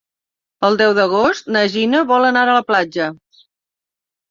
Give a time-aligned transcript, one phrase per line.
[0.69, 3.13] El deu d'agost na Gina vol anar a la platja.